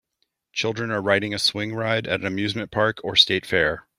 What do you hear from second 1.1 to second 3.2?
a swing ride at an amusement park or